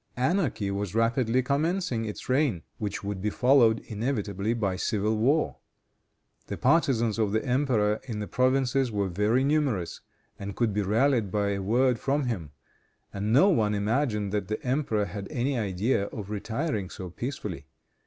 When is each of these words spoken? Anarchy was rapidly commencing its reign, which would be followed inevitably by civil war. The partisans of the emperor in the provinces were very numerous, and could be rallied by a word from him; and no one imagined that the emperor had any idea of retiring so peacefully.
Anarchy 0.17 0.71
was 0.71 0.95
rapidly 0.95 1.43
commencing 1.43 2.05
its 2.05 2.27
reign, 2.27 2.63
which 2.79 3.03
would 3.03 3.21
be 3.21 3.29
followed 3.29 3.81
inevitably 3.81 4.55
by 4.55 4.75
civil 4.75 5.15
war. 5.15 5.57
The 6.47 6.57
partisans 6.57 7.19
of 7.19 7.31
the 7.33 7.45
emperor 7.45 8.01
in 8.07 8.17
the 8.17 8.25
provinces 8.25 8.91
were 8.91 9.09
very 9.09 9.43
numerous, 9.43 10.01
and 10.39 10.55
could 10.55 10.73
be 10.73 10.81
rallied 10.81 11.29
by 11.29 11.49
a 11.49 11.61
word 11.61 11.99
from 11.99 12.23
him; 12.23 12.49
and 13.13 13.31
no 13.31 13.49
one 13.49 13.75
imagined 13.75 14.31
that 14.31 14.47
the 14.47 14.59
emperor 14.65 15.05
had 15.05 15.27
any 15.29 15.55
idea 15.55 16.05
of 16.05 16.31
retiring 16.31 16.89
so 16.89 17.11
peacefully. 17.11 17.67